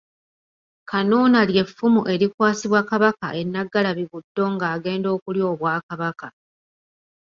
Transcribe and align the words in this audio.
Kanuuna 0.89 1.39
ly’Effumu 1.49 2.01
erikwasibwa 2.13 2.81
Kabaka 2.89 3.27
e 3.39 3.41
Nnaggalabi 3.45 4.03
Buddo 4.11 4.43
ng’agenda 4.53 5.07
okulya 5.15 5.43
Obwakabaka. 5.53 6.27